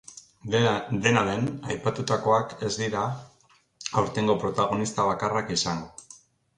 [1.03, 3.05] Dena den, aipatutakoak ez dira
[4.03, 6.09] aurtengo protagonista bakarrak izango.